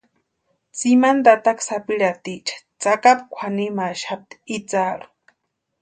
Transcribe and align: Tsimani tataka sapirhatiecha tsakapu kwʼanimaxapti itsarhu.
Tsimani 0.75 1.21
tataka 1.25 1.63
sapirhatiecha 1.67 2.55
tsakapu 2.79 3.23
kwʼanimaxapti 3.33 4.33
itsarhu. 4.55 5.07